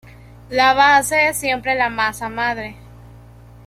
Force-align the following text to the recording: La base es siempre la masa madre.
La 0.49 0.73
base 0.73 1.27
es 1.29 1.37
siempre 1.37 1.75
la 1.75 1.91
masa 1.91 2.27
madre. 2.27 2.75